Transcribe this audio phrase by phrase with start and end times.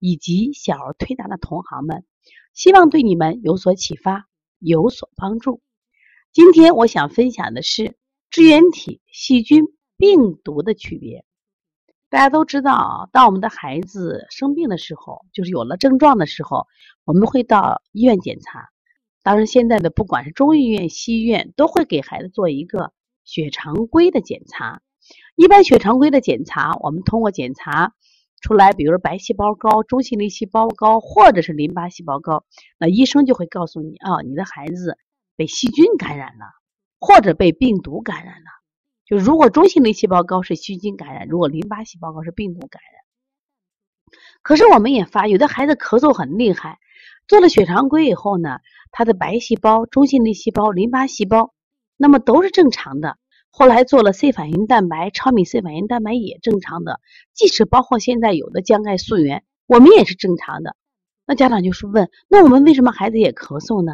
[0.00, 2.04] 以及小儿推拿的同行们，
[2.52, 4.26] 希望对你们有所启发，
[4.58, 5.60] 有所帮助。
[6.32, 7.96] 今天我想分享的是
[8.30, 11.24] 支原体、细菌、病毒的区别。
[12.08, 16.66] 大家都知道啊，当我们的孩子生病的时候，就是有了症状的时候，
[17.04, 18.70] 我们会到医院检查。
[19.22, 22.92] 当然，现在的不管是中医院、西医院，都会给孩子做一个
[23.24, 24.80] 血常规的检查。
[25.36, 27.94] 一般血常规的检查，我们通过检查。
[28.40, 32.44] 出来，比如白细胞高、中性粒细胞高，或者是淋巴细胞高，
[32.78, 34.96] 那医生就会告诉你啊，你的孩子
[35.36, 36.46] 被细菌感染了，
[36.98, 38.46] 或者被病毒感染了。
[39.04, 43.02] 就如果中性粒细胞高是细菌感染，如果淋巴细胞高是病毒感染。
[44.42, 46.78] 可是我们也发，有的孩子咳嗽很厉害，
[47.28, 48.60] 做了血常规以后呢，
[48.90, 51.52] 他的白细胞、中性粒细胞、淋巴细胞，
[51.96, 53.18] 那么都是正常的。
[53.50, 57.00] 后来做了 C 反应蛋白、超敏 C 反应蛋白也正常的，
[57.34, 60.76] 即使包括现在有的降钙素原，我们也是正常的。
[61.26, 63.92] 那家长就是问：那我们为什么孩子也咳嗽呢？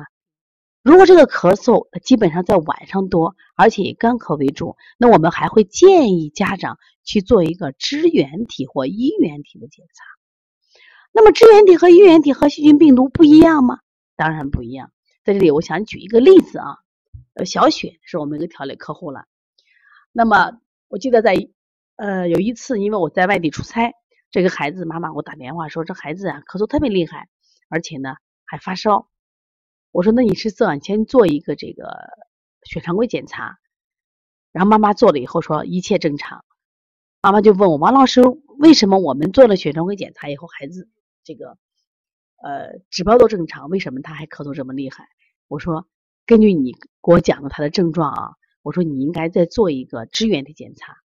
[0.83, 10.05] 如果这个咳嗽基本上在晚上多，而且以干咳为主，那我们还会建议家长去做一个支原体或衣原体的检查。
[11.13, 13.81] 那么支原体和衣原体和细菌病毒不一样吗？
[14.15, 14.93] 当然不一样。
[15.25, 16.77] 在这里我想举一个例子啊，
[17.35, 19.25] 呃，小雪是我们一个调理客户了。
[20.17, 21.35] 那么我记得在
[21.97, 23.93] 呃有一次，因为我在外地出差，
[24.31, 27.29] 这个孩子妈妈给我打电话说，这孩子啊咳嗽特别厉害，
[27.69, 28.15] 而且呢
[28.47, 29.11] 还发烧。
[29.93, 31.91] 我说那你是往前做一个这个
[32.63, 33.59] 血常规检查，
[34.53, 36.47] 然后妈妈做了以后说一切正常。
[37.21, 38.23] 妈妈就问我王老师，
[38.59, 40.89] 为什么我们做了血常规检查以后，孩子
[41.25, 41.59] 这个
[42.43, 45.09] 呃指标都正常，为什么他还咳嗽这么厉害？
[45.47, 45.87] 我说
[46.25, 48.31] 根据你给我讲的他的症状啊。
[48.67, 50.97] 我说你应该再做一个支原体检查。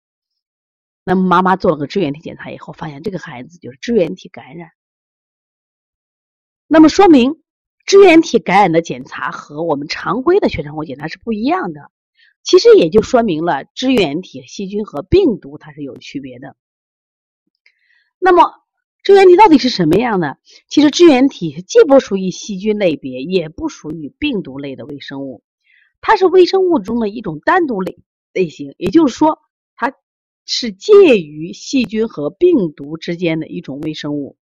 [1.04, 4.70] 那么妈妈做了个支原体检查以后，发现这个孩子就是支原体感染。
[6.66, 7.42] 那么说明
[7.84, 11.90] 支原体感染的检查和我们常规的血常规检查是不一样的。
[12.42, 16.56] 其实也就说明了支原体细菌和病毒它是有区别的。
[18.18, 18.54] 那么
[19.02, 20.38] 支原体到底是什么样的？
[20.66, 25.42] 其实支原体既不属于细菌类别，也不属于病毒类的微生物。
[26.00, 27.98] 它是微生物中的一种单独类
[28.32, 29.38] 类型，也就是说，
[29.76, 29.92] 它
[30.44, 34.36] 是介于细菌和病毒之间的一种微生物。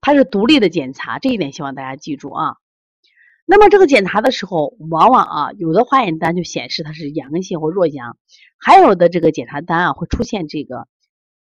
[0.00, 2.56] 它是独立的检查，这一点希望大家记住啊。
[3.44, 8.16] 那么这个检查的时候，往往啊，有的化验单就显示它是阳性或弱阳，
[8.58, 10.86] 还有的这个检查单啊会出现这个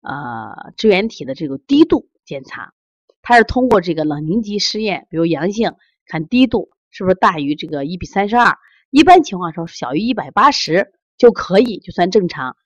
[0.01, 2.73] 呃支原体的这个低度检查，
[3.21, 5.75] 它是通过这个冷凝集试验，比如阳性
[6.05, 8.57] 看低度是不是大于这个一比三十二。
[8.91, 12.57] 一般情况说，小于一百八十就可以就算正常，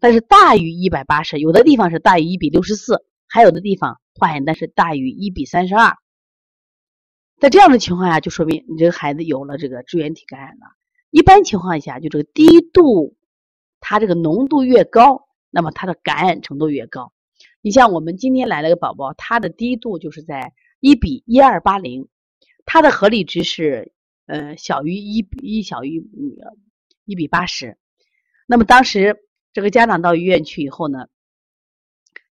[0.00, 5.94] 但是大于一百八十，有的地方是大于一比六十四，还有的地方化验单是大于一比三十二。
[7.38, 10.68] 在这样的情况下，就说明你这个孩子有了这个支原体感染了。
[11.10, 13.14] 一般情况下，就这个低度，
[13.78, 17.12] 它这个浓度越高，那么它的感染程度越高。
[17.60, 22.08] 你像我们今天来了个宝宝，他的低度就是在一比一二八零，
[22.64, 23.92] 它的合理值是。
[24.26, 26.02] 呃，小于一比一小于
[27.04, 27.76] 一比八十，
[28.46, 31.08] 那么当时这个家长到医院去以后呢，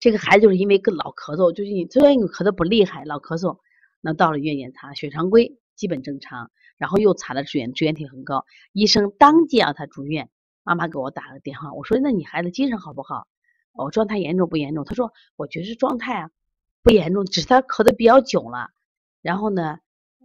[0.00, 3.58] 这个孩子就是因为个老咳嗽，就是你虽然你咳的不厉害，老咳嗽，
[4.00, 10.30] 那到了医院检查血常规基本正常，然后又查了支原支原体很高，医生当即让他住院。
[10.62, 13.28] 妈妈给我打了电话，我说那你孩子精神好不好？
[13.72, 14.84] 我状态严重不严重？
[14.86, 16.30] 他说我觉得是状态啊
[16.82, 18.70] 不严重，只是他咳的比较久了，
[19.20, 19.78] 然后呢。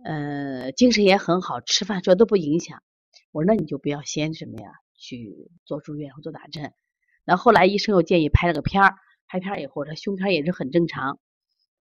[0.03, 2.81] 呃，精神也很好，吃饭这都不影响。
[3.31, 6.73] 我说那你就不要先什么呀，去做住院或做打针。
[7.25, 8.95] 那后来医生又建议拍了个片儿，
[9.27, 11.19] 拍片儿以后他胸片也是很正常。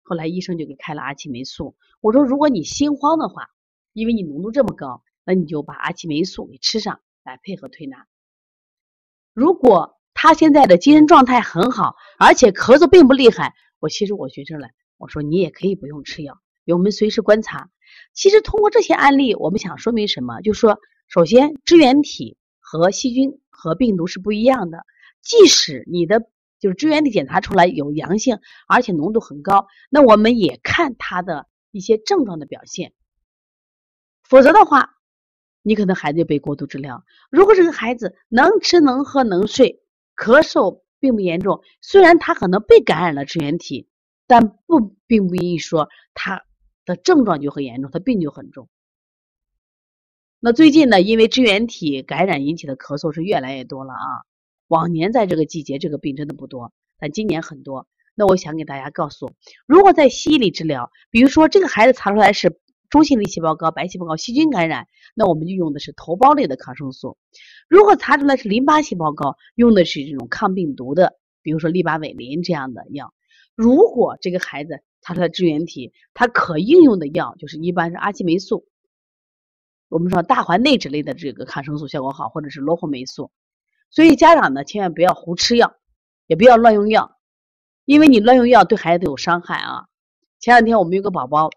[0.02, 1.76] 后来医生就给开了阿奇霉素。
[2.00, 3.48] 我说如果你心慌的话，
[3.92, 8.06] 因为你浓度这么高，那你就把阿奇霉素给吃上来配合推拿。
[9.32, 16.40] 如果他现在的精神状态很好，而且咳嗽并不厉害，我其实我觉着了，我说你也可以不用吃药，
[16.74, 17.70] 我们随时观察。
[18.12, 20.40] 其实通过这些案例，我们想说明什么？
[20.40, 20.78] 就说，
[21.08, 24.84] 首先支原体和细菌和病毒是不一样的。
[25.22, 26.22] 即使你的
[26.58, 32.92] 就是支原体检查出来有阳性，而且浓度很高，那我们也看它的一些症状的表现。
[34.22, 34.94] 否则的话，
[35.62, 37.04] 你可能孩子就被过度治疗。
[37.30, 39.82] 如果这个孩子能吃能喝能睡，
[40.16, 43.88] 咳嗽并不严重，虽然他可能被感染了支原体，
[44.26, 46.45] 但不并不意味说他
[46.86, 48.68] 的症状就很严重，他病就很重。
[50.40, 54.24] 那最近呢，因为支原体感染引起的咳嗽是越来越多了啊。
[54.68, 57.86] 往年在这个季节，这个病真的不多，但今年很多。
[58.14, 59.32] 那我想给大家告诉，
[59.66, 67.16] 如果在西医里治疗，比如说这个孩子查出来是中性粒细胞高、白细胞高、细菌感染，那我们就用的是头孢类的抗生素；
[67.68, 73.12] 如果查出来是淋巴细胞高，用的是这种抗病毒的，比如说利巴韦林这样的药。
[73.54, 78.66] 如果这个孩子它的支原体，它可应用的药就是一般是阿奇霉素，
[79.88, 83.30] 我们说大环内酯类的这个抗生素效果好，或者是罗红霉素。
[83.88, 85.76] 所以家长呢，千万不要胡吃药，
[86.26, 87.20] 也不要乱用药，
[87.84, 89.86] 因为你乱用药对孩子有伤害啊。
[90.40, 91.50] 前两天我们有个宝宝，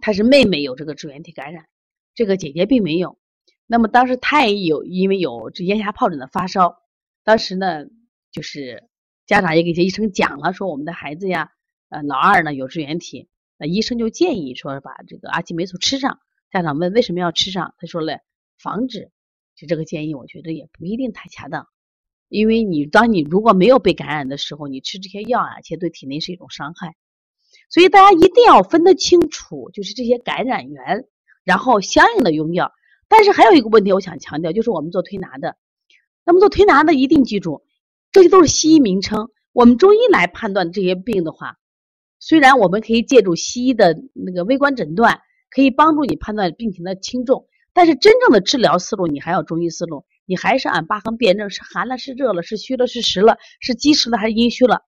[0.00, 1.66] 他是妹妹有这个支原体感染，
[2.14, 3.18] 这个姐姐并没有。
[3.66, 6.78] 那么当时他也有因为有这咽峡疱疹的发烧，
[7.24, 7.86] 当时呢，
[8.30, 8.88] 就是
[9.26, 11.50] 家长也给这医生讲了，说我们的孩子呀，
[11.88, 13.28] 呃，老二呢有支原体，
[13.58, 16.20] 那医生就建议说把这个阿奇霉素吃上。
[16.50, 17.74] 家长问为什么要吃上？
[17.78, 18.20] 他说了，
[18.58, 19.10] 防止。
[19.56, 21.66] 就这个建议，我觉得也不一定太恰当，
[22.28, 26.94] 因为你当你如果没有被感染的时候，你吃这些药啊，其实对体内是一种伤害。
[27.70, 31.06] 所以大家一定要分得清楚，就是这些感染源，
[31.42, 32.72] 然后相应的用药。
[33.08, 35.56] 但是还有一个问题，我想强调，就是我们做推拿的，
[36.24, 37.64] 那么做推拿的一定记住，
[38.12, 39.30] 这些都是西医名称。
[39.52, 41.56] 我们中医来判断这些病的话，
[42.26, 47.46] 虽然我们可以借助西医的那个微观诊断，可以帮助你判断病情的轻重。
[47.72, 54.82] 但是真正的治疗思路，你还要中医思路，你还是按八横辩证，是寒了是热了，是虚了是实了，是积食了还是阴虚了，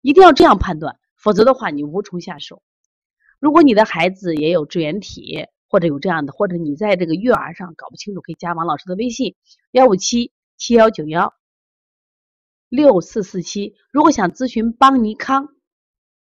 [0.00, 2.62] 一定要这样判断，否则的话你无从下手。
[3.38, 9.34] 如果你的孩子也有支原体，或者有这样的，或者你在这个育儿上搞不清楚，可以加王老师的微信
[9.70, 11.34] 幺五七七幺九幺
[12.70, 13.74] 六四四七。
[13.92, 15.50] 如果想咨询邦尼康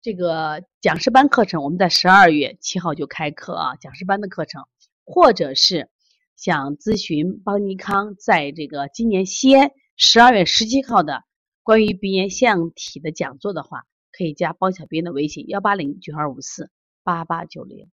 [0.03, 4.65] 这个讲师班课程，我们在十二月七号就开课啊，讲师班的课程。
[5.05, 5.89] 或者是
[6.35, 11.23] 想咨询邦尼康在这个今年西安十二月十七号的
[11.61, 16.69] 关于鼻炎腺样体的讲座的话，可以加包小编的微信幺八零九二五四
[17.03, 17.89] 八八九零。